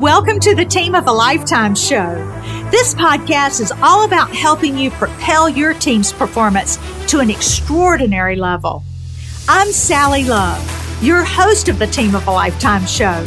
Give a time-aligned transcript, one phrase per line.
[0.00, 2.14] Welcome to the Team of a Lifetime show.
[2.70, 8.82] This podcast is all about helping you propel your team's performance to an extraordinary level.
[9.46, 13.26] I'm Sally Love, your host of the Team of a Lifetime show.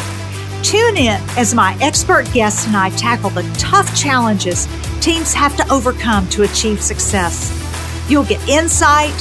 [0.64, 4.68] Tune in as my expert guests and I tackle the tough challenges
[5.00, 7.54] teams have to overcome to achieve success.
[8.10, 9.14] You'll get insight,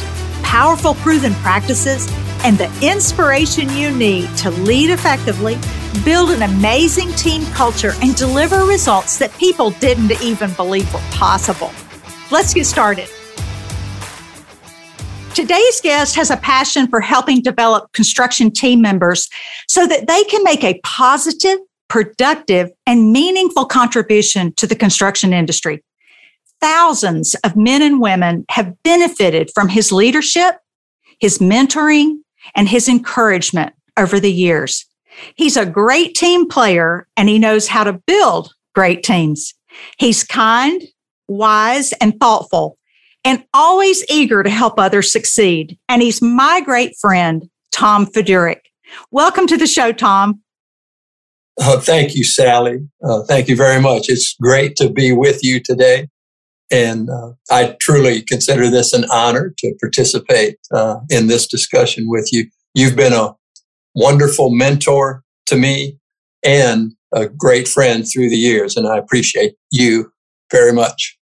[0.42, 2.08] powerful proven practices,
[2.44, 5.58] and the inspiration you need to lead effectively
[6.04, 11.70] build an amazing team culture, and deliver results that people didn't even believe were possible.
[12.30, 13.08] Let's get started.
[15.34, 19.30] Today's guest has a passion for helping develop construction team members
[19.66, 25.82] so that they can make a positive, productive, and meaningful contribution to the construction industry.
[26.60, 30.56] Thousands of men and women have benefited from his leadership,
[31.18, 32.18] his mentoring,
[32.54, 34.84] and his encouragement over the years.
[35.34, 39.54] He's a great team player and he knows how to build great teams.
[39.98, 40.82] He's kind,
[41.28, 42.78] wise, and thoughtful,
[43.24, 45.78] and always eager to help others succeed.
[45.88, 48.60] And he's my great friend, Tom Fedurick.
[49.10, 50.42] Welcome to the show, Tom.
[51.60, 52.78] Oh, thank you, Sally.
[53.04, 54.08] Uh, thank you very much.
[54.08, 56.08] It's great to be with you today.
[56.70, 62.30] And uh, I truly consider this an honor to participate uh, in this discussion with
[62.32, 62.46] you.
[62.74, 63.34] You've been a
[63.94, 65.98] wonderful mentor to me
[66.44, 68.76] and a great friend through the years.
[68.76, 70.10] And I appreciate you
[70.50, 71.18] very much.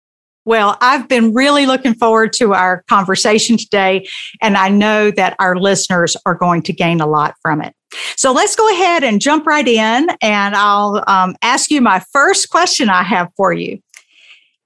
[0.46, 4.08] Well, I've been really looking forward to our conversation today,
[4.40, 7.74] and I know that our listeners are going to gain a lot from it.
[8.16, 12.48] So let's go ahead and jump right in, and I'll um, ask you my first
[12.48, 13.78] question I have for you.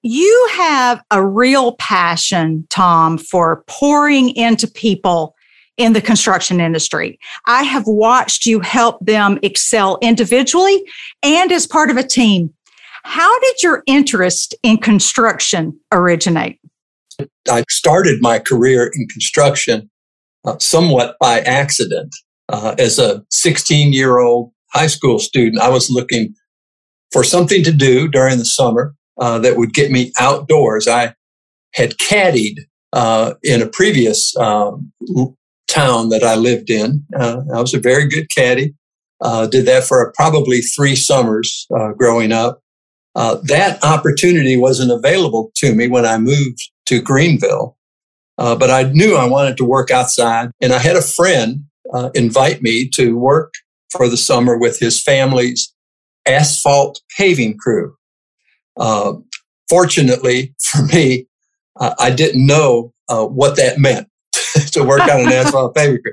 [0.03, 5.34] You have a real passion, Tom, for pouring into people
[5.77, 7.19] in the construction industry.
[7.47, 10.85] I have watched you help them excel individually
[11.23, 12.53] and as part of a team.
[13.05, 16.59] How did your interest in construction originate?
[17.51, 19.91] I started my career in construction
[20.45, 22.15] uh, somewhat by accident.
[22.51, 26.35] Uh, as a 16 year old high school student, I was looking
[27.13, 30.89] for something to do during the summer uh, that would get me outdoors.
[30.89, 31.15] I
[31.75, 32.57] had caddied
[32.93, 34.93] uh, in a previous um,
[35.75, 37.05] town that I lived in.
[37.19, 38.75] Uh, I was a very good caddy.
[39.21, 42.61] Uh, did that for probably three summers uh, growing up.
[43.15, 47.77] Uh, that opportunity wasn't available to me when I moved to Greenville,
[48.39, 52.11] uh, but I knew I wanted to work outside, and I had a friend uh,
[52.15, 53.55] invite me to work
[53.91, 55.73] for the summer with his family's
[56.27, 57.95] asphalt paving crew.
[59.69, 61.27] fortunately for me,
[61.79, 64.09] I didn't know what that meant.
[64.75, 66.13] To work on an asphalt paving crew.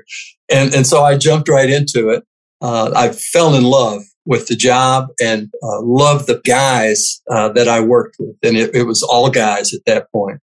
[0.50, 2.24] And, and so I jumped right into it.
[2.60, 7.68] Uh, I fell in love with the job and uh, loved the guys uh, that
[7.68, 8.36] I worked with.
[8.42, 10.40] And it, it, was all guys at that point.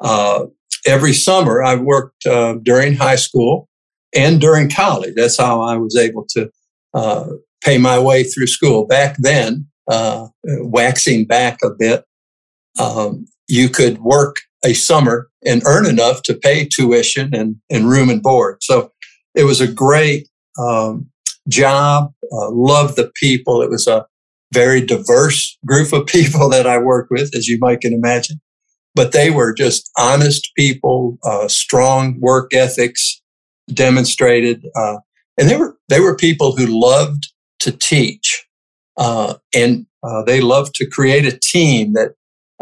[0.00, 0.46] Uh,
[0.86, 3.68] every summer I worked uh, during high school
[4.14, 5.14] and during college.
[5.16, 6.50] That's how I was able to
[6.92, 7.28] uh,
[7.64, 8.86] pay my way through school.
[8.86, 9.66] Back then,
[10.44, 12.04] waxing back a bit,
[12.78, 18.08] um, you could work a summer and earn enough to pay tuition and, and room
[18.08, 18.58] and board.
[18.62, 18.92] So
[19.34, 21.10] it was a great um,
[21.48, 22.12] job.
[22.32, 23.62] Uh, loved the people.
[23.62, 24.06] It was a
[24.52, 28.40] very diverse group of people that I worked with, as you might can imagine.
[28.94, 33.20] But they were just honest people, uh, strong work ethics
[33.72, 34.98] demonstrated, uh,
[35.36, 38.46] and they were they were people who loved to teach,
[38.96, 42.12] uh, and uh, they loved to create a team that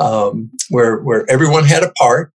[0.02, 2.32] um, where where everyone had a part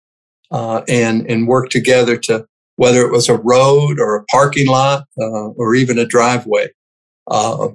[0.51, 2.45] uh, and and worked together to
[2.77, 6.69] whether it was a road or a parking lot uh, or even a driveway.
[7.31, 7.69] Uh,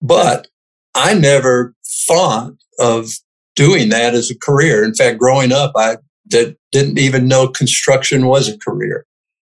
[0.00, 0.48] but
[0.94, 1.74] I never
[2.08, 3.10] thought of
[3.54, 4.82] doing that as a career.
[4.82, 9.06] In fact, growing up, I did, didn't even know construction was a career.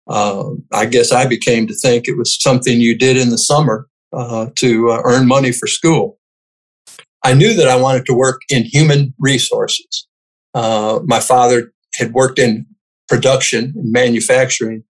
[0.07, 3.87] Uh, I guess I became to think it was something you did in the summer
[4.11, 6.17] uh, to uh, earn money for school.
[7.23, 10.07] I knew that I wanted to work in human resources.
[10.53, 12.65] Uh, my father had worked in
[13.07, 14.83] production and manufacturing,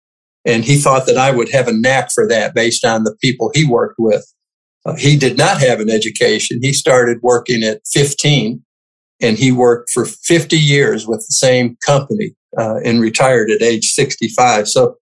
[0.45, 3.51] and he thought that I would have a knack for that based on the people
[3.55, 4.25] he worked with.
[4.87, 6.61] Uh, he did not have an education.
[6.63, 8.63] He started working at 15
[9.21, 13.93] and he worked for 50 years with the same company uh, and retired at age
[13.93, 14.69] 65.
[14.69, 14.97] So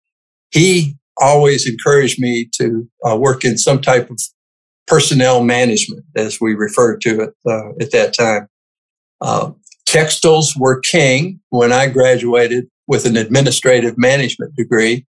[0.50, 4.20] he always encouraged me to uh, work in some type of
[4.88, 8.48] personnel management, as we referred to it uh, at that time.
[9.20, 9.52] Uh,
[9.86, 15.06] textiles were king when I graduated with an administrative management degree.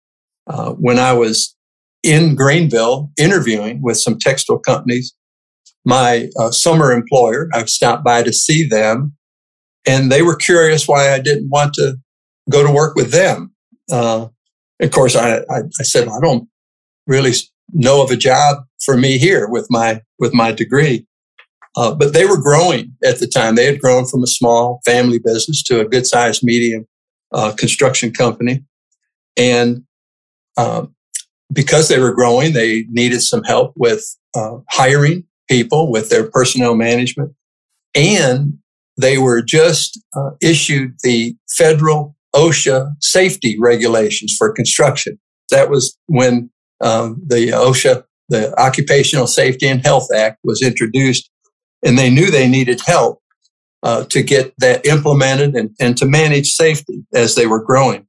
[0.47, 1.57] Uh, when I was
[2.03, 5.15] in Greenville interviewing with some textile companies,
[5.85, 7.49] my uh, summer employer.
[7.53, 9.15] I stopped by to see them
[9.87, 11.97] and they were curious why I didn't want to
[12.51, 13.53] go to work with them.
[13.91, 14.29] Uh,
[14.81, 16.49] of course, I, I, I, said, I don't
[17.07, 17.33] really
[17.75, 21.07] know of a job for me here with my, with my degree.
[21.77, 23.57] Uh, but they were growing at the time.
[23.57, 26.87] They had grown from a small family business to a good sized medium
[27.33, 28.65] uh, construction company.
[29.37, 29.83] And
[30.57, 30.87] uh,
[31.53, 34.05] because they were growing, they needed some help with
[34.37, 37.33] uh, hiring people, with their personnel management.
[37.95, 38.59] And
[38.97, 45.19] they were just uh, issued the federal OSHA safety regulations for construction.
[45.51, 46.51] That was when
[46.81, 51.31] um, the OSHA, the Occupational Safety and Health Act, was introduced,
[51.85, 53.21] and they knew they needed help
[53.83, 58.07] uh, to get that implemented and, and to manage safety as they were growing.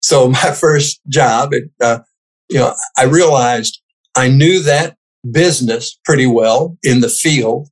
[0.00, 2.00] So my first job, it, uh,
[2.48, 3.80] you know, I realized
[4.14, 4.96] I knew that
[5.30, 7.68] business pretty well in the field.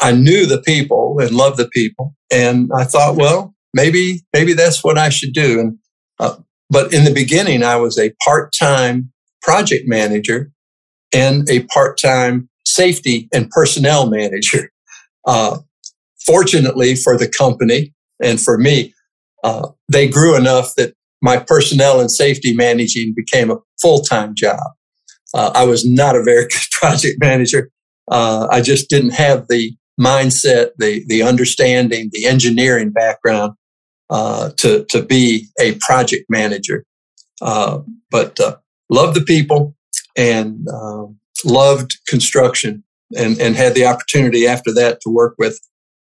[0.00, 4.82] I knew the people and loved the people, and I thought, well, maybe maybe that's
[4.82, 5.60] what I should do.
[5.60, 5.78] And
[6.18, 6.36] uh,
[6.68, 9.12] but in the beginning, I was a part-time
[9.44, 10.50] project manager
[11.12, 14.70] and a part-time safety and personnel manager.
[15.26, 15.58] Uh,
[16.26, 17.92] fortunately for the company
[18.22, 18.94] and for me,
[19.44, 24.60] uh, they grew enough that my personnel and safety managing became a full-time job.
[25.34, 27.70] Uh, I was not a very good project manager.
[28.10, 33.52] Uh, I just didn't have the mindset, the the understanding, the engineering background
[34.10, 36.84] uh, to to be a project manager.
[37.40, 37.80] Uh,
[38.10, 38.38] but
[38.90, 39.74] loved the people
[40.16, 42.84] and um, loved construction,
[43.16, 45.60] and and had the opportunity after that to work with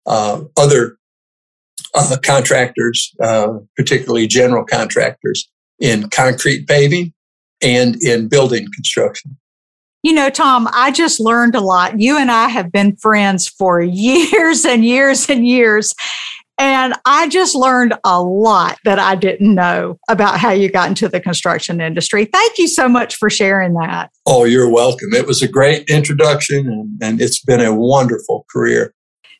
[0.06, 0.96] uh, other
[1.94, 5.48] uh, contractors, uh, particularly general contractors
[5.78, 7.12] in concrete paving
[7.62, 9.36] and in building construction.
[10.02, 12.00] You know, Tom, I just learned a lot.
[12.00, 15.92] You and I have been friends for years and years and years.
[16.58, 21.08] And I just learned a lot that I didn't know about how you got into
[21.08, 22.24] the construction industry.
[22.24, 24.10] Thank you so much for sharing that.
[24.26, 25.14] Oh, you're welcome.
[25.14, 28.92] It was a great introduction and, and it's been a wonderful career.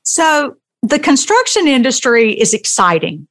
[0.05, 3.27] So, the construction industry is exciting.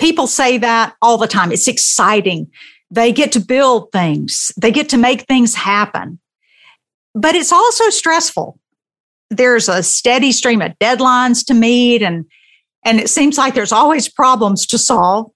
[0.00, 1.52] People say that all the time.
[1.52, 2.50] It's exciting.
[2.90, 6.18] They get to build things, they get to make things happen.
[7.14, 8.58] But it's also stressful.
[9.30, 12.26] There's a steady stream of deadlines to meet and
[12.84, 15.30] and it seems like there's always problems to solve.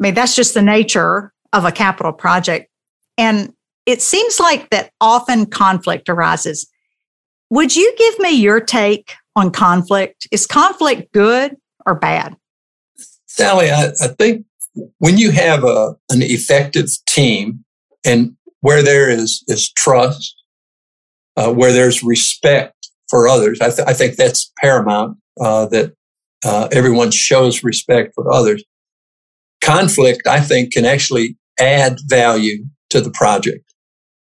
[0.00, 2.68] I mean, that's just the nature of a capital project.
[3.16, 3.52] And
[3.86, 6.68] it seems like that often conflict arises.
[7.50, 10.26] Would you give me your take on conflict?
[10.30, 11.56] Is conflict good
[11.86, 12.36] or bad?
[13.26, 14.46] Sally, I, I think
[14.98, 17.64] when you have a, an effective team
[18.04, 20.34] and where there is, is trust,
[21.36, 25.94] uh, where there's respect for others, I, th- I think that's paramount uh, that
[26.44, 28.62] uh, everyone shows respect for others.
[29.62, 33.64] Conflict, I think, can actually add value to the project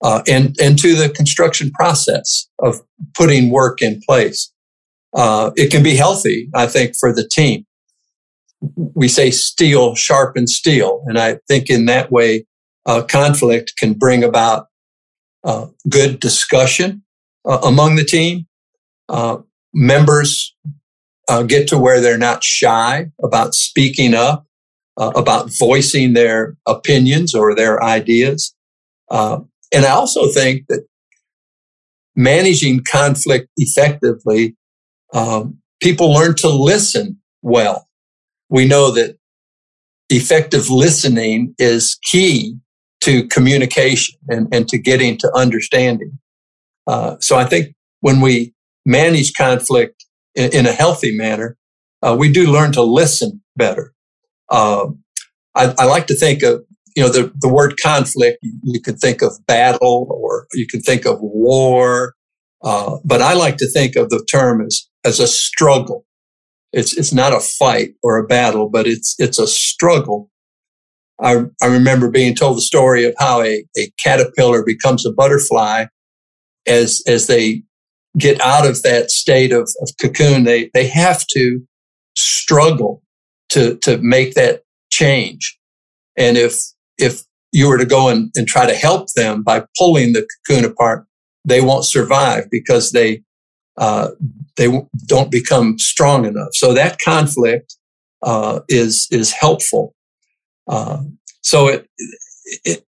[0.03, 2.81] uh, and, and to the construction process of
[3.15, 4.53] putting work in place.
[5.15, 7.67] Uh, it can be healthy, I think, for the team.
[8.95, 11.03] We say steel sharpens steel.
[11.07, 12.47] And I think in that way,
[12.87, 14.67] uh, conflict can bring about
[15.45, 17.03] uh, good discussion
[17.45, 18.47] uh, among the team.
[19.75, 20.55] Members
[21.29, 24.47] uh, get to where they're not shy about speaking up,
[24.97, 28.55] uh, about voicing their opinions or their ideas.
[29.11, 29.41] Uh,
[29.73, 30.85] and I also think that
[32.17, 34.57] managing conflict effectively,
[35.15, 37.89] um, people learn to listen well.
[38.49, 39.17] We know that
[40.11, 42.57] effective listening is key
[43.01, 46.19] to communication and, and to getting to understanding.
[46.87, 48.53] Uh, so I think when we
[48.85, 51.57] manage conflict in, in a healthy manner,
[52.03, 53.93] uh, we do learn to listen better.
[54.51, 55.03] Um,
[55.55, 56.63] I, I, like to think of,
[56.97, 61.07] you know, the, the word conflict, you, could think of battle or you can think
[61.07, 62.15] of war.
[62.63, 66.05] Uh, but I like to think of the term as, as a struggle.
[66.73, 70.31] It's, it's not a fight or a battle, but it's, it's a struggle.
[71.23, 75.87] I, I remember being told the story of how a, a caterpillar becomes a butterfly
[76.67, 77.63] as, as they
[78.19, 81.61] get out of that state of, of cocoon, they, they have to
[82.17, 83.03] struggle
[83.51, 85.59] to, to make that change.
[86.17, 86.55] And if,
[86.99, 90.65] if you were to go and, and try to help them by pulling the cocoon
[90.65, 91.07] apart,
[91.45, 93.23] they won't survive because they,
[93.79, 94.09] uh,
[94.57, 94.69] they
[95.07, 96.51] don't become strong enough.
[96.53, 97.77] So that conflict,
[98.23, 99.95] uh, is, is helpful.
[100.69, 101.03] Uh,
[101.41, 101.89] so it,
[102.65, 102.85] it,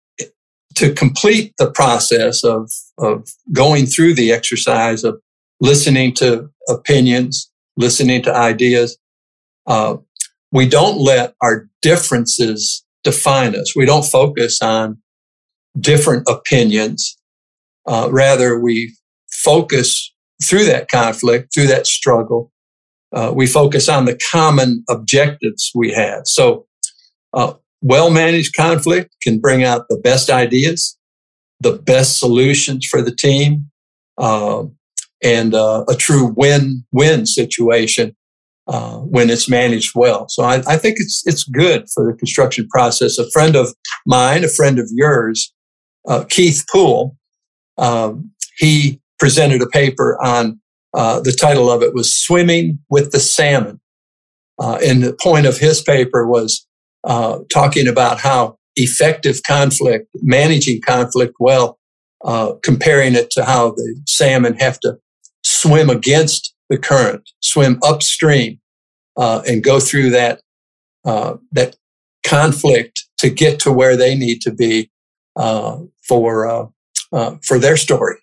[0.78, 5.20] to complete the process of, of going through the exercise of,
[5.60, 8.98] listening to opinions, listening to ideas.
[9.66, 9.96] Uh,
[10.52, 13.74] we don't let our differences define us.
[13.76, 14.98] We don't focus on
[15.78, 17.16] different opinions.
[17.86, 18.96] Uh, rather, we
[19.30, 20.12] focus
[20.48, 22.52] through that conflict, through that struggle.
[23.12, 26.22] Uh, we focus on the common objectives we have.
[26.24, 26.66] So,
[27.32, 30.96] uh, well managed conflict can bring out the best ideas,
[31.60, 33.70] the best solutions for the team,
[34.18, 34.64] uh,
[35.22, 38.14] and uh, a true win win situation
[38.68, 40.28] uh, when it's managed well.
[40.28, 43.18] So I, I, think it's it's good for the construction process.
[43.18, 43.74] A friend of
[44.06, 45.52] mine, a friend of yours,
[46.06, 47.16] uh, Keith Poole,
[47.78, 50.60] um, he presented a paper on
[50.94, 53.80] uh, the title of it was "Swimming with the Salmon,"
[54.60, 56.67] uh, and the point of his paper was
[57.08, 61.78] uh, talking about how effective conflict, managing conflict well,
[62.24, 64.98] uh, comparing it to how the salmon have to
[65.42, 68.60] swim against the current, swim upstream,
[69.16, 70.42] uh, and go through that
[71.04, 71.76] uh, that
[72.26, 74.90] conflict to get to where they need to be
[75.36, 76.70] uh, for
[77.42, 78.16] for their story.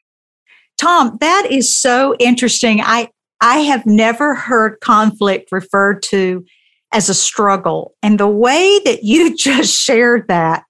[0.80, 2.82] Tom, that is so interesting.
[2.82, 3.10] I
[3.42, 6.46] I have never heard conflict referred to
[6.92, 10.64] as a struggle, and the way that you just shared that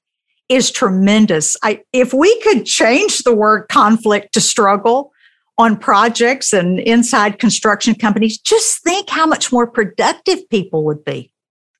[0.47, 1.57] is tremendous.
[1.63, 5.11] I, if we could change the word conflict to struggle,
[5.57, 11.31] on projects and inside construction companies, just think how much more productive people would be.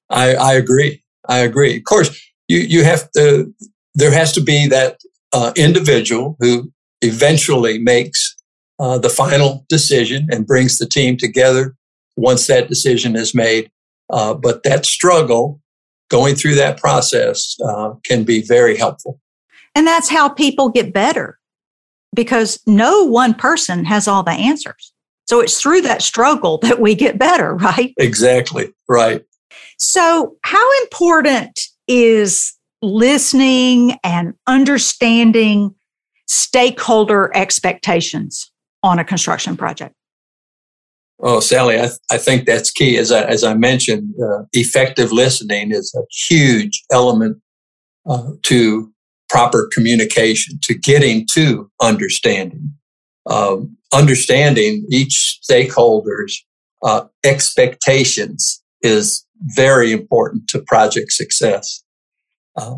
[0.09, 1.03] I, I agree.
[1.27, 1.77] I agree.
[1.77, 3.53] Of course, you, you have to,
[3.93, 4.99] there has to be that
[5.33, 8.35] uh, individual who eventually makes
[8.79, 11.75] uh, the final decision and brings the team together
[12.15, 13.69] once that decision is made.
[14.09, 15.61] Uh, but that struggle,
[16.09, 19.19] going through that process, uh, can be very helpful.
[19.73, 21.37] And that's how people get better
[22.13, 24.93] because no one person has all the answers.
[25.27, 27.93] So it's through that struggle that we get better, right?
[27.97, 29.23] Exactly, right.
[29.77, 35.75] So, how important is listening and understanding
[36.27, 38.51] stakeholder expectations
[38.83, 39.93] on a construction project?
[41.21, 42.97] Oh, Sally, I, th- I think that's key.
[42.97, 47.37] As I, as I mentioned, uh, effective listening is a huge element
[48.07, 48.91] uh, to
[49.29, 52.71] proper communication to getting to understanding.
[53.27, 56.45] Um, understanding each stakeholder's
[56.83, 61.83] uh, expectations is very important to project success.
[62.55, 62.75] Uh,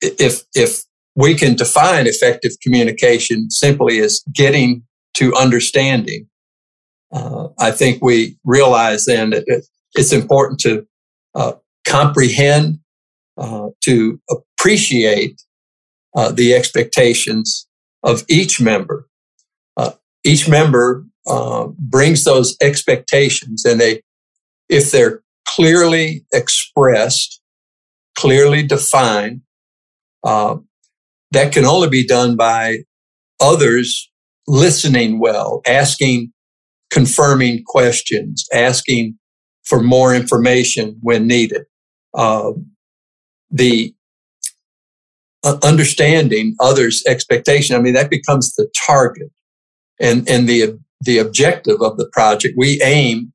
[0.00, 0.82] if if
[1.14, 4.82] we can define effective communication simply as getting
[5.14, 6.26] to understanding,
[7.14, 10.86] uh, I think we realize then that it's important to
[11.34, 11.52] uh,
[11.86, 12.80] comprehend,
[13.38, 15.40] uh, to appreciate
[16.16, 17.68] uh, the expectations
[18.02, 19.08] of each member.
[19.76, 19.92] Uh,
[20.24, 24.02] each member uh, brings those expectations, and they,
[24.68, 27.40] if they're clearly expressed,
[28.16, 29.42] clearly defined,
[30.24, 30.56] uh,
[31.30, 32.78] that can only be done by
[33.40, 34.10] others
[34.46, 36.32] listening well, asking
[36.94, 39.18] confirming questions, asking
[39.64, 41.62] for more information when needed.
[42.16, 42.52] Uh,
[43.50, 43.92] the
[45.42, 47.74] uh, understanding others' expectation.
[47.74, 49.30] I mean, that becomes the target
[50.00, 52.54] and, and the, the objective of the project.
[52.56, 53.32] We aim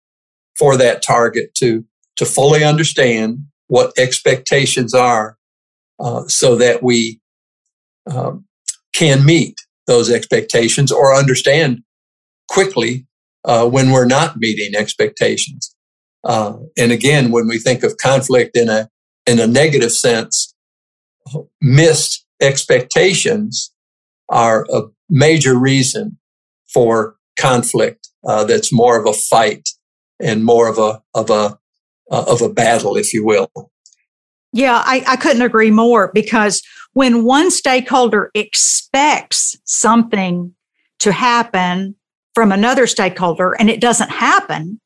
[0.57, 1.83] for that target to,
[2.15, 5.37] to fully understand what expectations are
[5.99, 7.19] uh, so that we
[8.09, 8.45] um,
[8.95, 11.83] can meet those expectations or understand
[12.47, 13.05] quickly
[13.45, 15.75] uh, when we're not meeting expectations.
[16.23, 18.89] Uh, and again, when we think of conflict in a
[19.25, 20.53] in a negative sense,
[21.61, 23.71] missed expectations
[24.29, 26.17] are a major reason
[26.73, 29.67] for conflict uh, that's more of a fight
[30.19, 31.57] and more of a of a
[32.11, 33.49] uh, of a battle if you will
[34.51, 36.61] yeah I, I couldn't agree more because
[36.93, 40.53] when one stakeholder expects something
[40.99, 41.95] to happen
[42.39, 44.79] from another stakeholder and it doesn't happen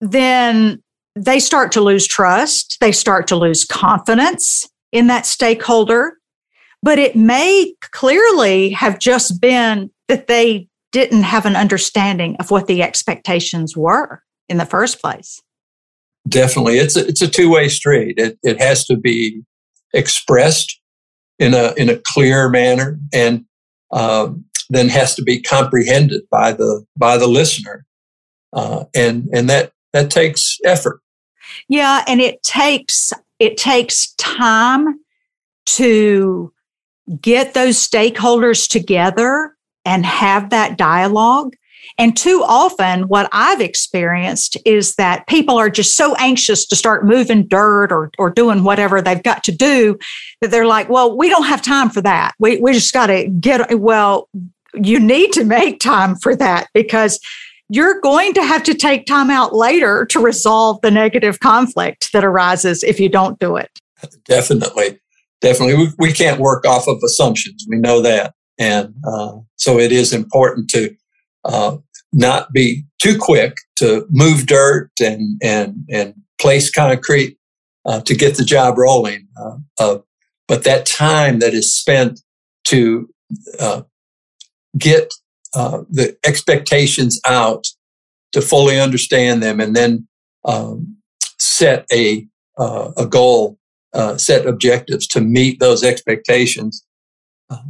[0.00, 0.82] then
[1.14, 6.18] they start to lose trust they start to lose confidence in that stakeholder,
[6.82, 12.66] but it may clearly have just been that they didn't have an understanding of what
[12.66, 15.40] the expectations were in the first place.
[16.28, 16.78] Definitely.
[16.78, 18.18] It's a, it's a two-way street.
[18.18, 19.42] It, it has to be
[19.94, 20.80] expressed
[21.38, 23.44] in a, in a clear manner and
[23.92, 27.84] um, then has to be comprehended by the, by the listener.
[28.52, 31.00] Uh, and, and that, that takes effort.
[31.68, 32.04] Yeah.
[32.08, 34.98] And it takes, it takes time
[35.66, 36.52] to
[37.20, 41.54] get those stakeholders together and have that dialogue
[41.98, 47.04] And too often, what I've experienced is that people are just so anxious to start
[47.04, 49.98] moving dirt or, or doing whatever they've got to do
[50.40, 52.32] that they're like, well, we don't have time for that.
[52.38, 54.28] We, we just got to get, well,
[54.74, 57.18] you need to make time for that because
[57.68, 62.24] you're going to have to take time out later to resolve the negative conflict that
[62.24, 63.70] arises if you don't do it.
[64.26, 64.98] Definitely.
[65.40, 65.76] Definitely.
[65.76, 67.64] We, we can't work off of assumptions.
[67.68, 68.34] We know that.
[68.58, 70.94] And uh, so it is important to
[71.44, 71.76] uh,
[72.12, 77.38] not be too quick to move dirt and, and, and place concrete
[77.86, 79.28] uh, to get the job rolling.
[79.40, 79.98] Uh, uh,
[80.48, 82.20] but that time that is spent
[82.64, 83.08] to
[84.74, 85.12] uh, get
[85.54, 87.66] the expectations out
[88.32, 90.06] to fully understand them and then
[90.44, 90.96] um,
[91.38, 92.26] set a,
[92.58, 93.58] a goal,
[94.16, 96.84] set objectives to meet those expectations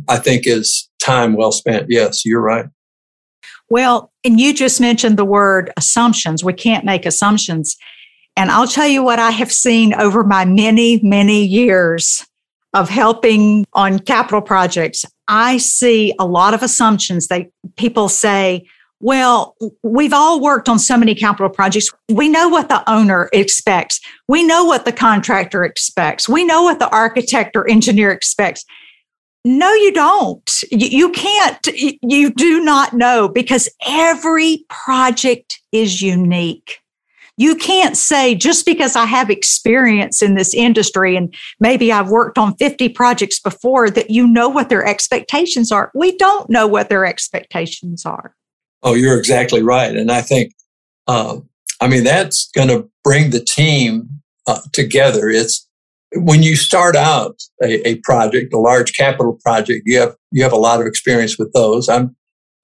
[0.08, 1.86] I think is time well spent.
[1.88, 2.66] Yes, you're right.
[3.68, 6.42] Well, and you just mentioned the word assumptions.
[6.42, 7.76] We can't make assumptions.
[8.36, 12.24] And I'll tell you what I have seen over my many, many years
[12.74, 15.04] of helping on capital projects.
[15.30, 17.46] I see a lot of assumptions that
[17.76, 18.66] people say,
[18.98, 21.88] well, we've all worked on so many capital projects.
[22.10, 24.00] We know what the owner expects.
[24.28, 26.28] We know what the contractor expects.
[26.28, 28.64] We know what the architect or engineer expects.
[29.44, 30.50] No, you don't.
[30.70, 31.66] You, can't.
[32.02, 36.80] You do not know because every project is unique.
[37.40, 42.36] You can't say just because I have experience in this industry and maybe I've worked
[42.36, 45.90] on 50 projects before that you know what their expectations are.
[45.94, 48.34] We don't know what their expectations are.
[48.82, 49.96] Oh, you're exactly right.
[49.96, 50.52] And I think,
[51.06, 51.38] uh,
[51.80, 54.10] I mean, that's going to bring the team
[54.46, 55.30] uh, together.
[55.30, 55.66] It's,
[56.12, 60.52] when you start out a, a, project, a large capital project, you have you have
[60.52, 61.88] a lot of experience with those.
[61.88, 62.14] I'm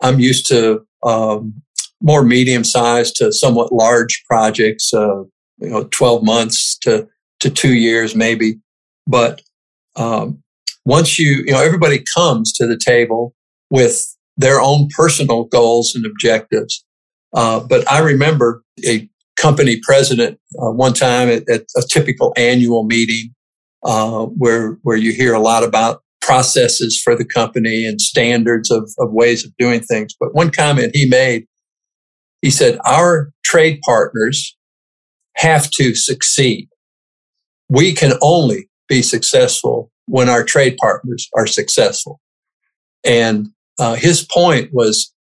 [0.03, 1.63] I'm used to um,
[2.03, 5.23] more medium sized to somewhat large projects, uh,
[5.59, 7.09] you know, 12 months to
[7.41, 8.59] to two years maybe.
[9.07, 9.43] But
[9.97, 10.43] um,
[10.85, 13.35] once you you know everybody comes to the table
[13.71, 16.85] with their own personal goals and objectives.
[17.35, 22.85] Uh, but I remember a company president uh, one time at, at, a typical annual
[22.85, 23.35] meeting
[23.83, 28.91] uh, where where you hear a lot about processes for the company and standards of,
[28.99, 30.15] of ways of doing things.
[30.19, 31.47] But one comment he made,
[32.43, 34.57] he said, "Our trade partners
[35.37, 36.69] have to succeed.
[37.69, 42.21] We can only be successful when our trade partners are successful."
[43.05, 45.13] And uh, his point was,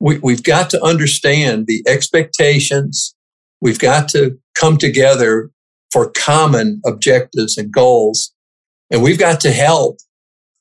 [0.00, 3.14] we, we've got to understand the expectations.
[3.60, 5.50] We've got to come together
[5.92, 8.32] for common objectives and goals.
[8.90, 9.98] And we've got to help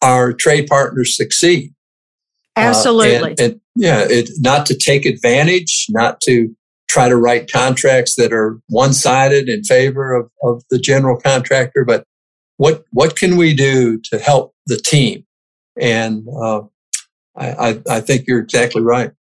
[0.01, 1.73] our trade partners succeed.
[2.55, 3.15] Absolutely.
[3.15, 6.55] Uh, and, and, yeah, it, not to take advantage, not to
[6.87, 11.83] try to write contracts that are one sided in favor of, of the general contractor,
[11.83, 12.05] but
[12.57, 15.25] what, what can we do to help the team?
[15.79, 16.61] And uh,
[17.35, 19.11] I, I, I think you're exactly right.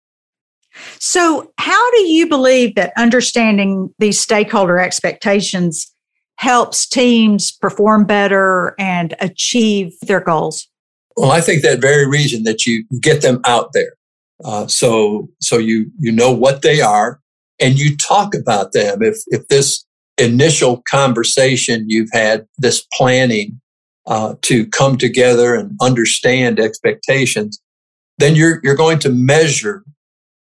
[0.99, 5.93] So, how do you believe that understanding these stakeholder expectations
[6.37, 10.69] helps teams perform better and achieve their goals?
[11.17, 13.93] Well, I think that very reason that you get them out there.
[14.45, 17.21] Uh, so, so you, you know what they are
[17.61, 19.03] and you talk about them.
[19.03, 19.85] If, if this
[20.19, 23.61] initial conversation you've had, this planning,
[24.07, 27.61] uh, to come together and understand expectations,
[28.19, 29.85] then you're, you're going to measure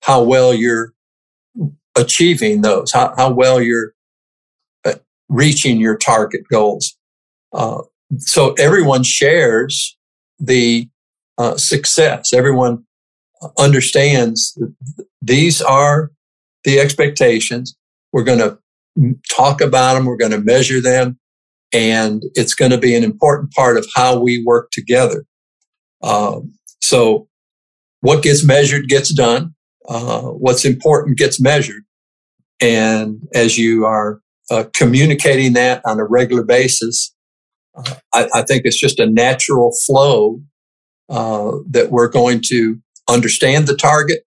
[0.04, 0.94] how well you're
[1.98, 3.94] achieving those, how, how well you're
[5.30, 6.96] reaching your target goals.
[7.54, 7.82] Uh,
[8.18, 9.98] so everyone shares
[10.40, 10.88] the
[11.38, 12.34] uh, success.
[12.34, 12.86] Everyone
[13.58, 14.58] understands
[15.21, 16.12] these are
[16.63, 17.76] the expectations.
[18.12, 18.58] We're going to
[19.30, 20.06] talk about them.
[20.06, 21.19] We're going to measure them.
[21.73, 25.26] And it's going to be an important part of how we work together.
[26.02, 27.28] Um, so
[28.02, 29.54] what gets measured gets done.
[29.88, 31.84] Uh, what's important gets measured.
[32.62, 34.19] And as you are
[34.50, 37.13] uh, communicating that on a regular basis,
[37.76, 40.41] uh, I, I, think it's just a natural flow
[41.10, 44.24] uh, that we're going to understand the target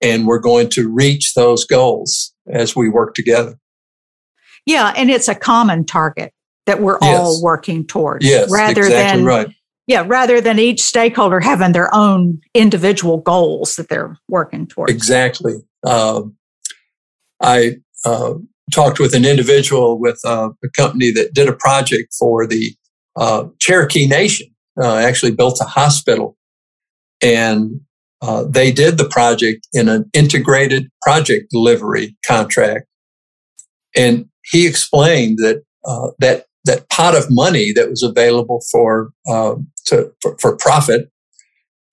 [0.00, 3.58] and we're going to reach those goals as we work together.
[4.66, 6.32] Yeah, and it's a common target
[6.66, 7.18] that we're yes.
[7.18, 8.26] all working towards.
[8.26, 9.48] Yes, rather exactly than right.
[9.86, 14.92] Yeah, rather than each stakeholder having their own individual goals that they're working towards.
[14.92, 15.54] Exactly.
[15.86, 16.34] Um,
[17.40, 18.34] I uh,
[18.72, 22.74] talked with an individual with uh, a company that did a project for the
[23.14, 24.48] uh, Cherokee Nation.
[24.78, 26.36] Uh, actually built a hospital,
[27.22, 27.80] and
[28.26, 32.86] uh, they did the project in an integrated project delivery contract.
[33.94, 39.68] And he explained that uh, that that pot of money that was available for um,
[39.86, 41.08] to, for, for, profit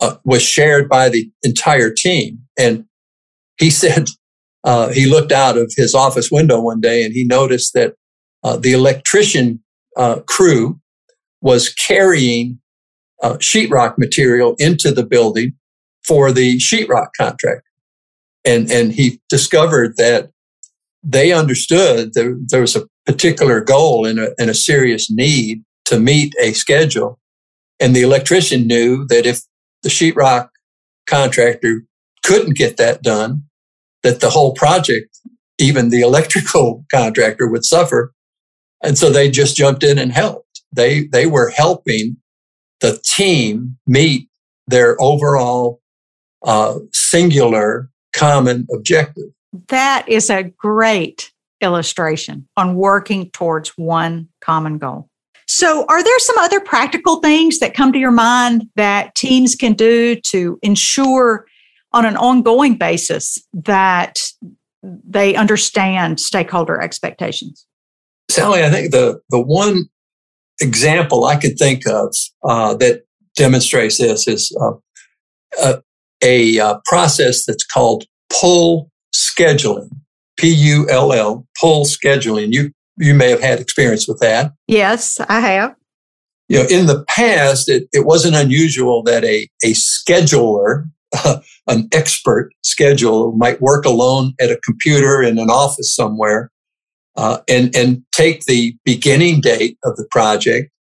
[0.01, 2.39] uh, was shared by the entire team.
[2.57, 2.85] And
[3.59, 4.07] he said
[4.63, 7.93] uh, he looked out of his office window one day and he noticed that
[8.43, 9.63] uh, the electrician
[9.95, 10.79] uh, crew
[11.41, 12.59] was carrying
[13.21, 15.53] uh, sheetrock material into the building
[16.05, 17.63] for the sheetrock contract.
[18.45, 20.31] And, and he discovered that
[21.03, 25.99] they understood there, there was a particular goal and a, and a serious need to
[25.99, 27.19] meet a schedule.
[27.79, 29.41] And the electrician knew that if
[29.81, 30.47] the sheetrock
[31.07, 31.83] contractor
[32.23, 33.43] couldn't get that done,
[34.03, 35.17] that the whole project,
[35.57, 38.13] even the electrical contractor would suffer.
[38.81, 40.61] And so they just jumped in and helped.
[40.73, 42.17] They, they were helping
[42.81, 44.29] the team meet
[44.67, 45.79] their overall
[46.43, 49.25] uh, singular common objective.
[49.67, 55.09] That is a great illustration on working towards one common goal.
[55.47, 59.73] So, are there some other practical things that come to your mind that teams can
[59.73, 61.45] do to ensure
[61.91, 64.19] on an ongoing basis that
[64.81, 67.65] they understand stakeholder expectations?
[68.31, 69.89] Sally, I think the, the one
[70.59, 73.03] example I could think of uh, that
[73.35, 74.73] demonstrates this is uh,
[75.61, 75.83] a,
[76.23, 79.89] a uh, process that's called pull scheduling.
[80.37, 82.51] P U L L, pull scheduling.
[82.51, 84.53] You you may have had experience with that.
[84.67, 85.75] Yes, I have.
[86.49, 90.85] You know, in the past, it, it wasn't unusual that a, a scheduler,
[91.23, 96.51] uh, an expert scheduler, might work alone at a computer in an office somewhere
[97.15, 100.71] uh, and, and take the beginning date of the project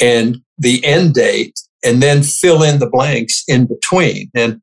[0.00, 4.30] and the end date and then fill in the blanks in between.
[4.34, 4.60] And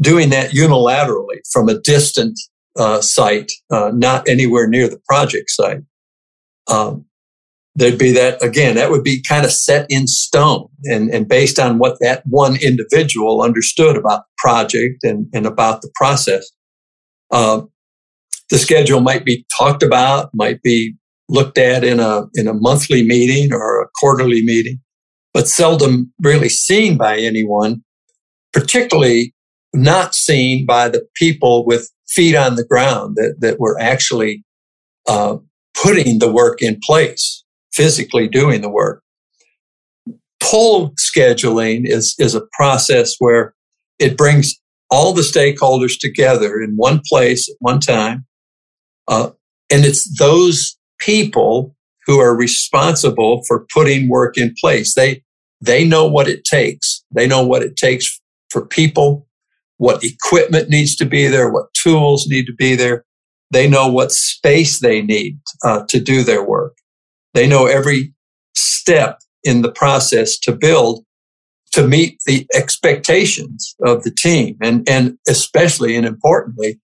[0.00, 2.38] doing that unilaterally from a distant
[2.76, 5.80] uh, site, uh, not anywhere near the project site.
[6.68, 7.06] Um,
[7.74, 8.76] there'd be that again.
[8.76, 12.56] That would be kind of set in stone, and and based on what that one
[12.62, 16.48] individual understood about the project and and about the process.
[17.30, 17.62] Uh,
[18.50, 20.94] the schedule might be talked about, might be
[21.28, 24.80] looked at in a in a monthly meeting or a quarterly meeting,
[25.34, 27.82] but seldom really seen by anyone,
[28.52, 29.34] particularly
[29.74, 34.44] not seen by the people with feet on the ground that, that were actually
[35.06, 35.36] uh,
[35.80, 39.02] putting the work in place, physically doing the work.
[40.40, 43.54] Pull scheduling is, is a process where
[43.98, 44.54] it brings
[44.90, 48.24] all the stakeholders together in one place at one time.
[49.06, 49.30] Uh,
[49.70, 51.74] and it's those people
[52.08, 54.94] who are responsible for putting work in place.
[54.94, 55.22] They,
[55.60, 57.04] they know what it takes.
[57.12, 59.28] They know what it takes for people
[59.78, 63.04] what equipment needs to be there, what tools need to be there.
[63.50, 66.76] They know what space they need uh, to do their work.
[67.32, 68.12] They know every
[68.54, 71.04] step in the process to build
[71.72, 76.80] to meet the expectations of the team and, and especially and importantly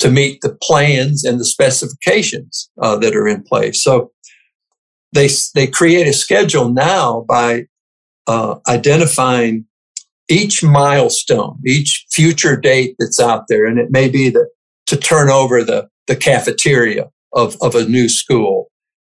[0.00, 3.82] to meet the plans and the specifications uh, that are in place.
[3.82, 4.10] So
[5.14, 7.66] they, they create a schedule now by
[8.26, 9.64] uh, identifying
[10.28, 14.48] each milestone, each future date that's out there, and it may be that
[14.86, 18.70] to turn over the, the cafeteria of, of a new school.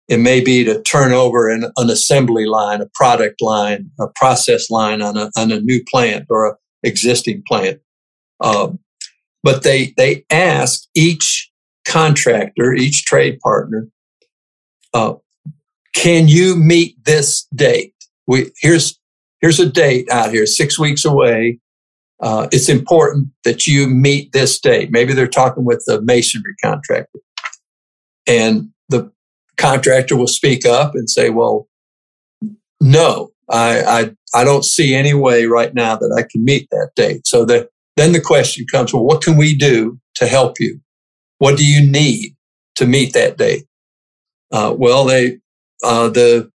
[0.07, 4.69] It may be to turn over an, an assembly line, a product line, a process
[4.69, 7.79] line on a, on a new plant or an existing plant.
[8.41, 8.79] Um,
[9.43, 11.51] but they, they ask each
[11.85, 13.87] contractor, each trade partner,
[14.93, 15.13] uh,
[15.95, 17.93] can you meet this date?
[18.27, 18.99] We, here's,
[19.41, 21.60] here's a date out here, six weeks away.
[22.21, 24.91] Uh, it's important that you meet this date.
[24.91, 27.19] Maybe they're talking with the masonry contractor.
[28.27, 29.12] And the
[29.58, 31.67] contractor will speak up and say, well,
[32.80, 36.91] no, I, I, I don't see any way right now that I can meet that
[36.95, 37.25] date.
[37.25, 40.80] So the, then the question comes, well, what can we do to help you?
[41.39, 42.36] What do you need
[42.75, 43.65] to meet that date?
[44.51, 45.39] Uh, well, they,
[45.84, 46.52] uh, the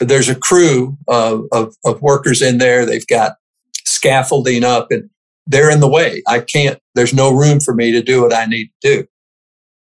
[0.00, 2.86] there's a crew of, of, of workers in there.
[2.86, 3.36] They've got
[3.84, 5.10] scaffolding up and
[5.46, 6.22] they're in the way.
[6.26, 9.06] I can't, there's no room for me to do what I need to do.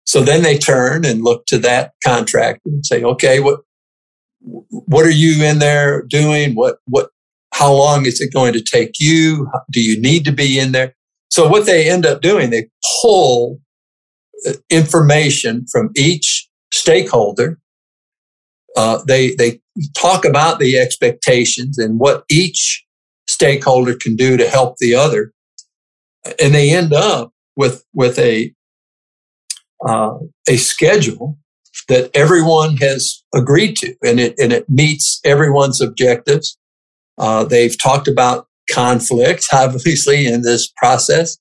[0.04, 3.60] So then they turn and look to that contractor and say, okay, what,
[4.40, 6.54] what are you in there doing?
[6.54, 7.10] What, what,
[7.54, 9.48] how long is it going to take you?
[9.70, 10.94] Do you need to be in there?
[11.30, 12.68] So what they end up doing, they
[13.00, 13.60] pull
[14.48, 17.60] uh, information from each stakeholder.
[18.76, 19.60] Uh, they, they
[19.96, 22.84] talk about the expectations and what each
[23.26, 25.32] stakeholder can do to help the other.
[26.40, 28.52] and they end up with with a
[29.86, 31.38] uh, a schedule
[31.88, 36.58] that everyone has agreed to, and it and it meets everyone's objectives.
[37.18, 41.38] Uh, they've talked about conflict, obviously, in this process.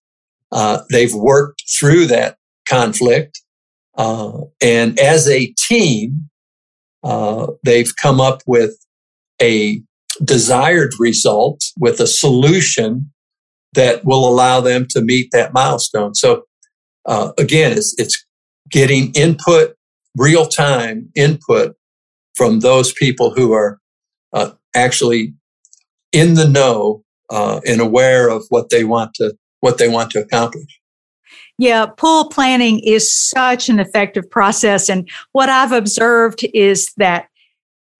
[0.51, 2.37] Uh, they've worked through that
[2.67, 3.41] conflict,
[3.97, 6.28] uh, and as a team,
[7.03, 8.75] uh, they've come up with
[9.41, 9.81] a
[10.23, 13.12] desired result with a solution
[13.73, 16.15] that will allow them to meet that milestone.
[16.15, 16.43] So
[17.05, 18.25] uh, again, it's, it's
[18.69, 19.75] getting input,
[20.17, 21.75] real time input
[22.35, 23.79] from those people who are
[24.33, 25.33] uh, actually
[26.12, 30.19] in the know uh, and aware of what they want to what they want to
[30.19, 30.78] accomplish.
[31.59, 37.27] Yeah, pull planning is such an effective process, and what I've observed is that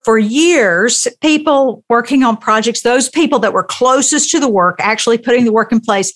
[0.02, 5.18] for years, people working on projects, those people that were closest to the work, actually
[5.18, 6.12] putting the work in place,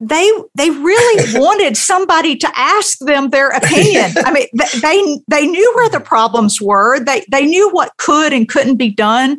[0.00, 4.12] they they really wanted somebody to ask them their opinion.
[4.24, 4.46] I mean,
[4.80, 7.00] they they knew where the problems were.
[7.00, 9.38] They they knew what could and couldn't be done,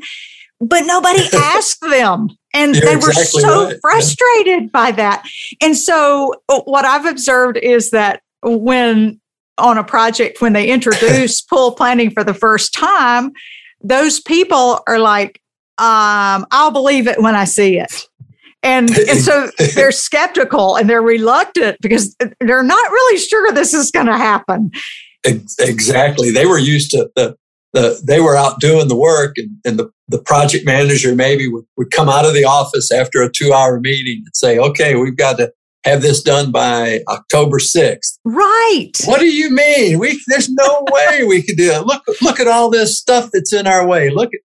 [0.60, 2.30] but nobody asked them.
[2.54, 3.78] And You're they were exactly so right.
[3.82, 4.70] frustrated yeah.
[4.72, 5.24] by that.
[5.62, 9.20] And so uh, what I've observed is that when
[9.58, 13.32] on a project when they introduce pull planning for the first time,
[13.82, 15.42] those people are like,
[15.78, 17.94] um, I'll believe it when I see it.
[18.62, 23.92] And, and so they're skeptical and they're reluctant because they're not really sure this is
[23.92, 24.72] going to happen.
[25.24, 26.32] Exactly.
[26.32, 27.38] They were used to the,
[27.74, 31.66] the they were out doing the work and, and the, the project manager maybe would,
[31.78, 35.18] would come out of the office after a two hour meeting and say, okay, we've
[35.18, 35.52] got to
[35.86, 38.18] have this done by October 6th.
[38.26, 38.92] Right.
[39.06, 40.00] What do you mean?
[40.00, 41.86] We there's no way we could do it.
[41.86, 44.10] Look look at all this stuff that's in our way.
[44.10, 44.42] Look at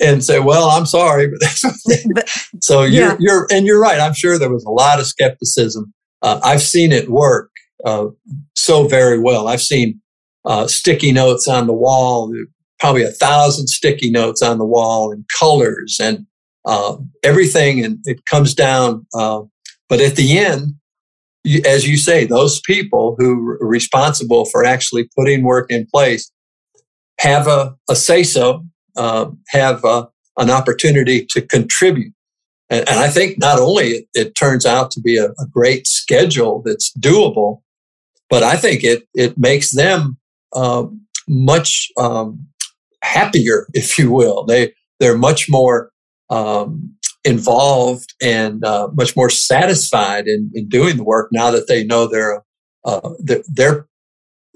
[0.00, 3.16] and say, "Well, I'm sorry," but that's so you're yeah.
[3.18, 4.00] you're and you're right.
[4.00, 5.92] I'm sure there was a lot of skepticism.
[6.22, 7.50] Uh, I've seen it work
[7.84, 8.06] uh,
[8.54, 9.48] so very well.
[9.48, 10.00] I've seen
[10.44, 12.32] uh, sticky notes on the wall,
[12.78, 16.26] probably a thousand sticky notes on the wall, and colors and
[16.64, 19.42] uh, everything, and it comes down uh,
[19.88, 20.74] but at the end,
[21.64, 26.30] as you say, those people who are responsible for actually putting work in place
[27.20, 28.64] have a, a say so,
[28.96, 30.06] uh, have a, uh,
[30.38, 32.12] an opportunity to contribute.
[32.68, 35.86] And, and I think not only it, it turns out to be a, a, great
[35.86, 37.62] schedule that's doable,
[38.28, 40.18] but I think it, it makes them
[40.52, 40.84] uh,
[41.26, 42.46] much um,
[43.06, 44.44] happier, if you will.
[44.44, 45.90] They, they're much more
[46.30, 51.84] um, involved and uh, much more satisfied in, in doing the work now that they
[51.84, 52.44] know their
[52.84, 53.88] uh, their, their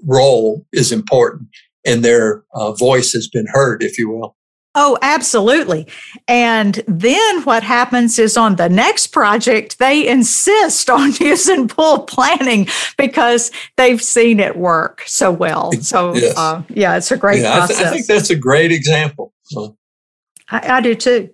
[0.05, 1.49] role is important
[1.85, 4.37] and their uh, voice has been heard, if you will.
[4.73, 5.85] Oh, absolutely.
[6.29, 12.67] And then what happens is on the next project, they insist on using pull planning
[12.97, 15.73] because they've seen it work so well.
[15.73, 16.37] So, yes.
[16.37, 17.77] uh, yeah, it's a great yeah, process.
[17.77, 19.33] I, th- I, think that's a great example.
[20.49, 21.29] I, I do too.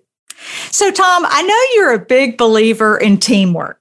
[0.70, 3.80] So, Tom, I know you're a big believer in teamwork.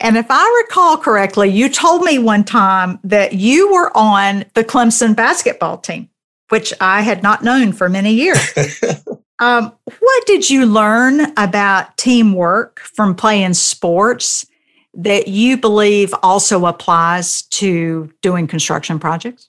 [0.00, 4.64] And if I recall correctly, you told me one time that you were on the
[4.64, 6.08] Clemson basketball team,
[6.50, 8.38] which I had not known for many years.
[9.38, 14.46] um, what did you learn about teamwork from playing sports
[14.94, 19.48] that you believe also applies to doing construction projects?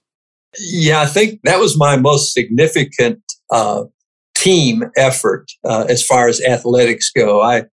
[0.59, 3.85] Yeah, I think that was my most significant uh,
[4.35, 7.41] team effort uh, as far as athletics go.
[7.41, 7.65] I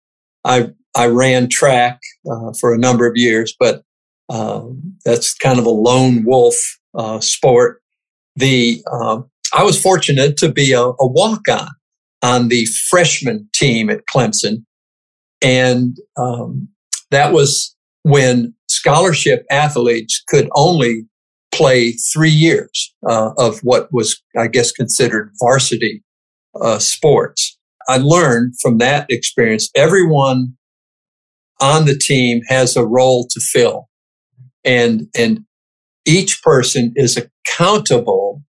[0.44, 3.82] I I ran track uh, for a number of years, but
[4.28, 6.54] um, that's kind of a lone wolf
[6.94, 7.82] uh, sport.
[8.38, 11.68] The um, I was fortunate to be a, a walk on
[12.22, 14.64] on the freshman team at Clemson,
[15.42, 16.68] and um,
[17.10, 21.06] that was when scholarship athletes could only
[21.52, 26.02] play three years uh, of what was, I guess, considered varsity
[26.60, 27.58] uh, sports.
[27.88, 30.54] I learned from that experience, everyone
[31.60, 33.88] on the team has a role to fill
[34.64, 35.40] and, and
[36.06, 37.16] each person is
[37.48, 38.42] accountable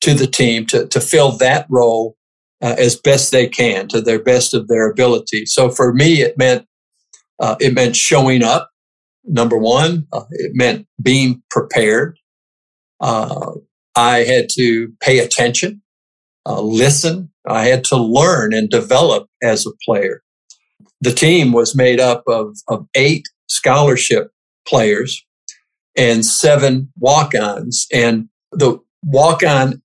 [0.00, 2.16] to the team to, to fill that role
[2.62, 5.46] uh, as best they can to their best of their ability.
[5.46, 6.66] So for me, it meant,
[7.40, 8.70] uh, it meant showing up.
[9.24, 12.18] Number one, uh, it meant being prepared.
[13.00, 13.52] Uh,
[13.96, 15.82] I had to pay attention
[16.46, 17.30] uh, listen.
[17.46, 20.22] I had to learn and develop as a player.
[21.00, 24.30] The team was made up of, of eight scholarship
[24.66, 25.24] players
[25.96, 27.86] and seven walk-ons.
[27.92, 29.82] And the walk-on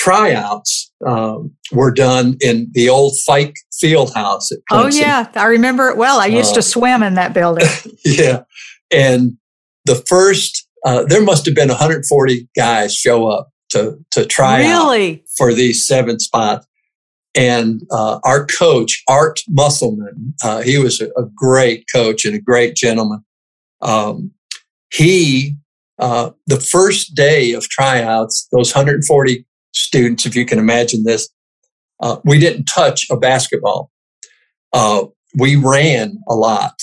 [0.00, 5.30] tryouts um, were done in the old Fike field house at oh yeah.
[5.34, 6.20] I remember it well.
[6.20, 7.66] I used uh, to swim in that building.
[8.02, 8.44] Yeah.
[8.90, 9.36] And
[9.84, 15.12] the first uh, there must have been 140 guys show up to to try really?
[15.12, 16.66] out for these seven spots.
[17.34, 22.40] And uh, our coach art musselman uh, he was a, a, great coach and a
[22.40, 23.22] great gentleman.
[23.82, 24.32] Um,
[24.92, 25.56] he
[25.98, 31.28] uh, the first day of tryouts those 140 students if you can imagine this
[32.00, 33.90] uh, we didn't touch a basketball.
[34.72, 35.04] Uh,
[35.38, 36.74] we ran a lot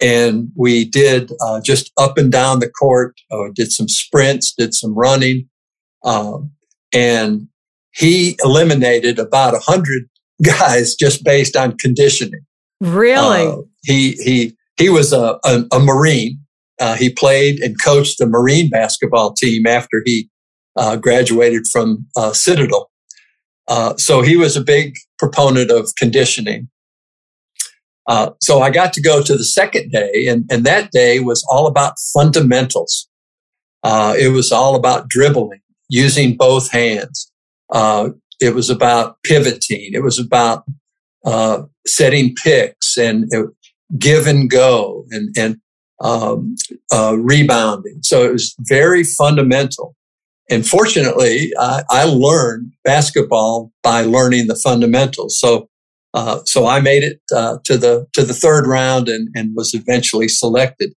[0.00, 4.74] and we did uh, just up and down the court, uh, did some sprints, did
[4.74, 5.48] some running.
[6.04, 6.52] Um,
[6.94, 7.48] and
[7.92, 10.08] he eliminated about a hundred
[10.42, 12.46] guys just based on conditioning.
[12.80, 13.46] Really?
[13.46, 16.38] Uh, he, he, he was a, a, a Marine.
[16.80, 20.28] Uh, he played and coached the Marine basketball team after he
[21.00, 22.90] graduated from Citadel.
[23.70, 26.68] Uh, so he was a big proponent of conditioning.
[28.08, 31.46] Uh, so I got to go to the second day, and, and that day was
[31.48, 33.08] all about fundamentals.
[33.84, 37.30] Uh, it was all about dribbling, using both hands.
[37.72, 39.90] Uh, it was about pivoting.
[39.92, 40.64] It was about
[41.24, 43.30] uh, setting picks and
[43.96, 45.58] give and go and, and
[46.00, 46.56] um,
[47.18, 48.00] rebounding.
[48.02, 49.94] So it was very fundamental.
[50.50, 55.38] And fortunately, I, I learned basketball by learning the fundamentals.
[55.38, 55.68] So,
[56.12, 59.74] uh, so I made it uh, to the to the third round and, and was
[59.74, 60.92] eventually selected.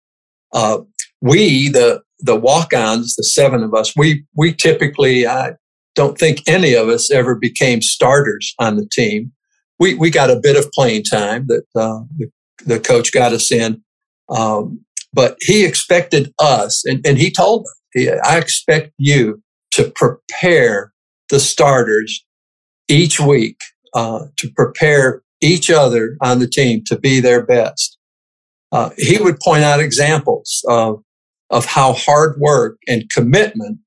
[0.55, 0.79] Uh,
[1.21, 5.53] we, the the walk-ons, the seven of us, we we typically I
[5.95, 9.33] don't think any of us ever became starters on the team.
[9.79, 12.31] We we got a bit of playing time that uh, the,
[12.65, 13.83] the coach got us in,
[14.31, 14.81] um,
[15.13, 17.75] but he expected us, and, and he told us
[18.25, 20.93] I expect you to prepare
[21.29, 22.25] the starters
[22.89, 23.59] each week,
[23.95, 27.99] uh, to prepare each other on the team to be their best.
[28.71, 31.03] Uh, he would point out examples of,
[31.51, 33.79] of how hard work and commitment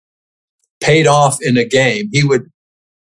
[0.81, 2.09] paid off in a game.
[2.11, 2.51] He would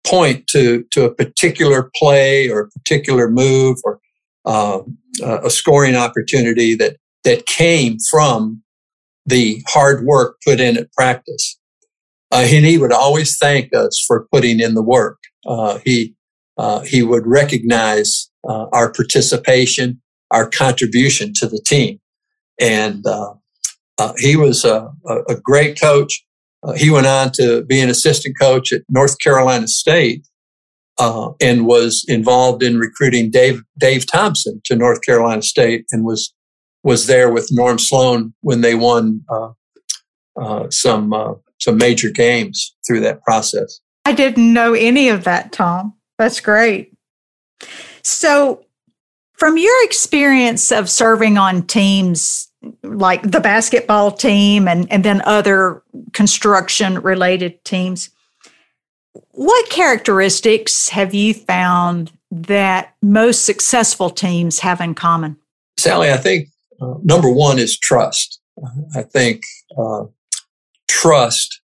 [0.06, 3.98] point to, to a particular play or a particular move or
[4.46, 4.80] uh,
[5.22, 8.62] a scoring opportunity that, that came from
[9.26, 11.58] the hard work put in at practice.
[12.30, 15.18] Uh, and he would always thank us for putting in the work.
[15.46, 16.14] Uh, he
[16.56, 22.00] uh, he would recognize uh, our participation, our contribution to the team,
[22.60, 23.34] and uh,
[23.98, 24.88] uh, he was a,
[25.28, 26.24] a great coach.
[26.76, 30.26] he went on to be an assistant coach at North Carolina State,
[30.98, 36.32] and was involved in recruiting Dave Dave Thompson to North Carolina State, and was
[36.84, 39.50] was there with Norm Sloan when they won uh,
[40.36, 43.80] uh, some uh, some major games through that process.
[44.04, 45.94] I didn't know any of that, Tom.
[46.18, 46.92] That's great.
[48.02, 48.64] So,
[49.32, 52.50] from your experience of serving on teams
[52.82, 58.10] like the basketball team and, and then other construction related teams,
[59.30, 65.36] what characteristics have you found that most successful teams have in common?
[65.76, 66.48] Sally, I think
[66.84, 68.40] uh, number one is trust.
[68.94, 69.42] I think
[69.76, 70.04] uh,
[70.88, 71.60] trust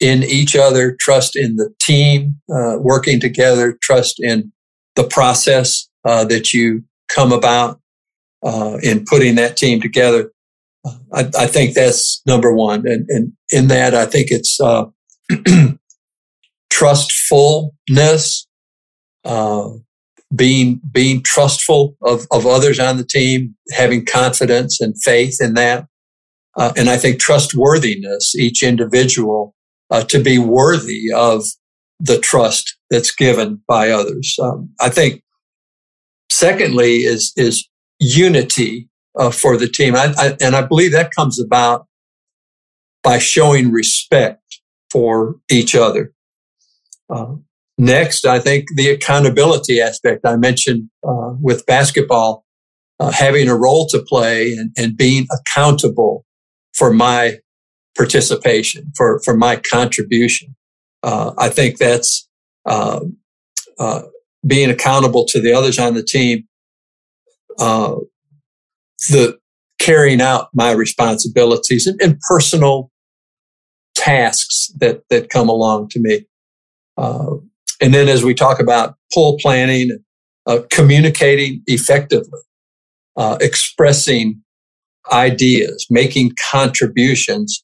[0.00, 4.52] in each other, trust in the team uh, working together, trust in
[4.96, 7.80] the process uh, that you come about
[8.44, 10.30] uh, in putting that team together.
[11.14, 12.86] I, I, think that's number one.
[12.86, 14.58] And, and, in that, I think it's
[16.70, 18.46] trustfulness,
[20.34, 25.86] being being trustful of, of others on the team, having confidence and faith in that.
[26.56, 29.54] Uh, and I think trustworthiness, each individual
[29.90, 31.44] uh, to be worthy of
[31.98, 34.36] the trust that's given by others.
[34.40, 35.22] Um, I think
[36.30, 37.68] secondly is, is
[37.98, 39.94] unity uh, for the team.
[39.94, 41.86] I, I, and I believe that comes about
[43.02, 46.12] by showing respect for each other.
[47.10, 47.34] Uh,
[47.76, 52.44] Next, I think the accountability aspect I mentioned uh, with basketball,
[53.00, 56.24] uh, having a role to play and, and, being accountable
[56.72, 57.38] for my
[57.96, 60.54] participation, for, for my contribution.
[61.02, 62.28] Uh, I think that's
[62.66, 63.16] um,
[63.78, 64.02] uh,
[64.46, 66.46] being accountable to the others on the team,
[67.58, 67.96] uh,
[69.10, 69.38] the
[69.80, 72.90] carrying out my responsibilities and, and, personal
[73.94, 76.24] tasks that that come along to me.
[76.96, 77.36] Uh,
[77.84, 79.90] and then as we talk about pull planning,
[80.46, 82.40] uh, communicating effectively,
[83.18, 84.40] uh, expressing
[85.12, 87.62] ideas, making contributions,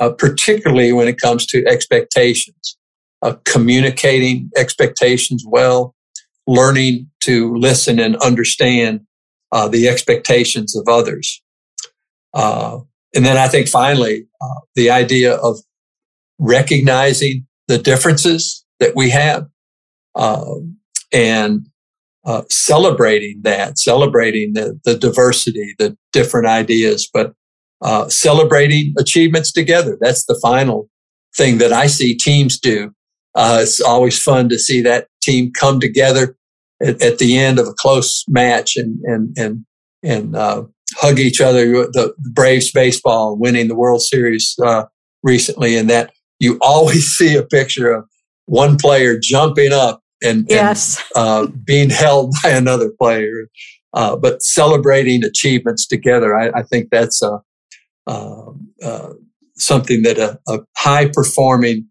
[0.00, 2.76] uh, particularly when it comes to expectations,
[3.22, 5.94] uh, communicating expectations well,
[6.48, 9.02] learning to listen and understand
[9.52, 11.40] uh, the expectations of others.
[12.34, 12.80] Uh,
[13.14, 14.26] and then I think finally,
[14.74, 15.58] the idea of
[16.40, 19.46] recognizing the differences that we have
[20.14, 20.76] um,
[21.12, 21.66] and
[22.24, 27.34] uh, celebrating that, celebrating the, the diversity, the different ideas, but
[27.82, 29.98] uh, celebrating achievements together.
[30.00, 30.88] That's the final
[31.36, 32.92] thing that I see teams do.
[33.34, 36.36] Uh, it's always fun to see that team come together
[36.82, 39.66] at, at, the end of a close match and and and
[40.02, 40.62] and uh,
[40.96, 41.66] hug each other.
[41.66, 44.84] The, Braves baseball winning the World Series uh,
[45.22, 48.08] recently, and that you always see a picture of
[48.46, 51.02] one player jumping up and, yes.
[51.14, 53.48] and uh, being held by another player.
[53.92, 57.38] Uh, but celebrating achievements together, I, I think that's a,
[58.06, 58.50] uh,
[58.82, 59.12] uh,
[59.56, 61.86] something that a, a high performing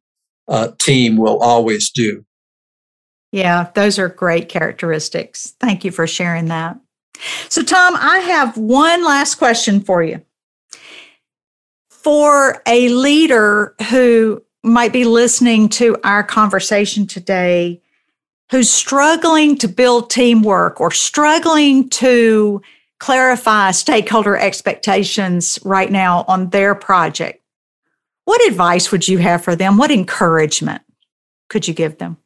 [0.47, 2.25] uh, team will always do.
[3.31, 5.55] Yeah, those are great characteristics.
[5.59, 6.77] Thank you for sharing that.
[7.49, 10.21] So, Tom, I have one last question for you.
[11.89, 17.81] For a leader who might be listening to our conversation today,
[18.51, 22.61] who's struggling to build teamwork or struggling to
[22.99, 27.41] clarify stakeholder expectations right now on their project,
[28.25, 29.77] what advice would you have for them?
[29.77, 30.81] What encouragement
[31.49, 32.17] could you give them?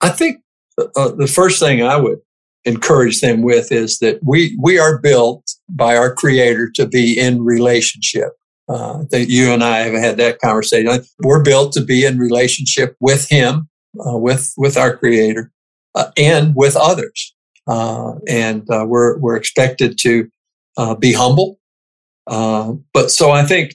[0.00, 0.40] I think
[0.78, 2.20] uh, the first thing I would
[2.64, 7.44] encourage them with is that we we are built by our Creator to be in
[7.44, 8.30] relationship.
[8.68, 11.04] Uh, think you and I have had that conversation.
[11.20, 13.68] We're built to be in relationship with Him,
[14.06, 15.50] uh, with with our Creator,
[15.94, 17.34] uh, and with others.
[17.66, 20.30] Uh, and uh, we're we're expected to
[20.98, 21.58] be humble.
[22.26, 23.74] but so I think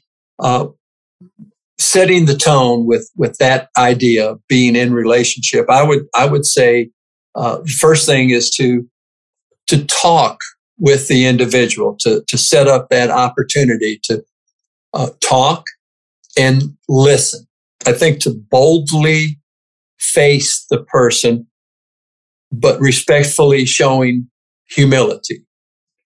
[1.77, 6.45] setting the tone with with that idea of being in relationship i would i would
[6.45, 6.89] say
[7.35, 8.87] uh, first thing is to
[9.67, 10.39] to talk
[10.79, 14.23] with the individual to to set up that opportunity to
[14.93, 15.65] uh, talk
[16.37, 17.47] and listen.
[17.85, 19.39] I think to boldly
[19.99, 21.47] face the person
[22.51, 24.29] but respectfully showing
[24.69, 25.43] humility.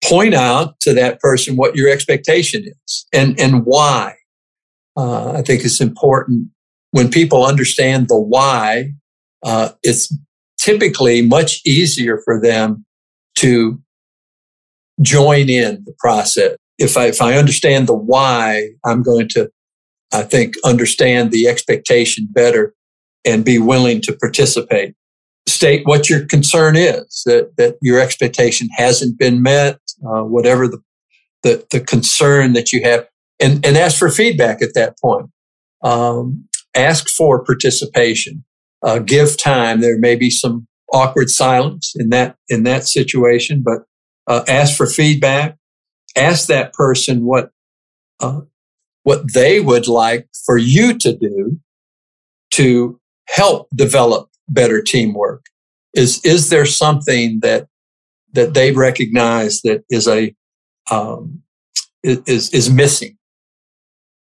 [0.05, 4.15] Point out to that person what your expectation is and and why.
[4.97, 6.49] Uh, I think it's important
[6.91, 8.93] when people understand the why,
[9.45, 10.13] uh, it's
[10.59, 12.85] typically much easier for them
[13.37, 13.81] to
[15.01, 16.57] join in the process.
[16.79, 19.51] If I, if I understand the why, I'm going to,
[20.13, 22.75] I think, understand the expectation better
[23.25, 24.95] and be willing to participate.
[25.47, 30.79] State what your concern is, that, that your expectation hasn't been met, uh, whatever the,
[31.43, 33.07] the, the concern that you have
[33.41, 35.31] and, and ask for feedback at that point.
[35.83, 38.45] Um, ask for participation.
[38.83, 39.81] Uh, give time.
[39.81, 43.83] There may be some awkward silence in that in that situation, but
[44.27, 45.57] uh, ask for feedback.
[46.19, 47.51] Ask that person what
[48.21, 48.41] uh,
[49.03, 51.59] what they would like for you to do
[52.53, 55.47] to help develop better teamwork.
[55.95, 57.69] Is is there something that
[58.33, 60.35] that they recognize that is a
[60.91, 61.43] um,
[62.03, 63.19] is is missing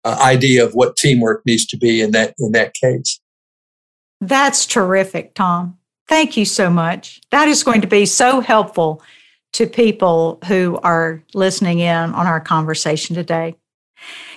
[0.05, 3.19] uh, idea of what teamwork needs to be in that in that case.
[4.21, 5.77] That's terrific, Tom.
[6.07, 7.19] Thank you so much.
[7.31, 9.01] That is going to be so helpful
[9.55, 13.55] to people who are listening in on our conversation today.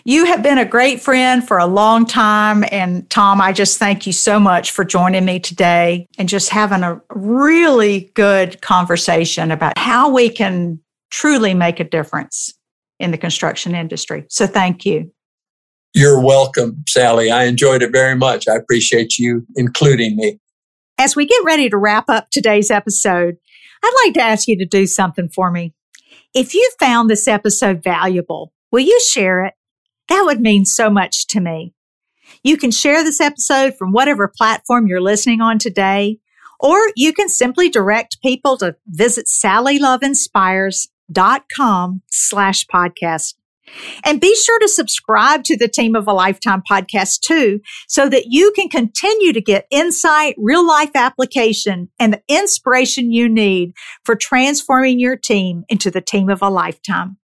[0.05, 2.65] You have been a great friend for a long time.
[2.71, 6.85] And Tom, I just thank you so much for joining me today and just having
[6.85, 10.79] a really good conversation about how we can
[11.11, 12.55] truly make a difference
[13.01, 14.25] in the construction industry.
[14.31, 15.13] So thank you.
[15.95, 17.31] You're welcome, Sally.
[17.31, 18.47] I enjoyed it very much.
[18.47, 20.39] I appreciate you including me.
[20.97, 23.37] As we get ready to wrap up today's episode,
[23.83, 25.75] I'd like to ask you to do something for me.
[26.35, 29.55] If you found this episode valuable, will you share it?
[30.09, 31.75] That would mean so much to me.
[32.43, 36.19] You can share this episode from whatever platform you're listening on today,
[36.61, 43.35] or you can simply direct people to visit sallyloveinspires.com slash podcast.
[44.05, 48.27] And be sure to subscribe to the Team of a Lifetime podcast too, so that
[48.27, 53.73] you can continue to get insight, real life application, and the inspiration you need
[54.05, 57.17] for transforming your team into the team of a lifetime.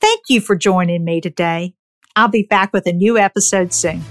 [0.00, 1.74] Thank you for joining me today.
[2.14, 4.02] I'll be back with a new episode soon.